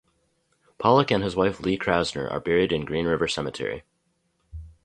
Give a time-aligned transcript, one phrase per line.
[0.79, 3.83] Pollock and his wife Lee Krasner are buried in Green River Cemetery.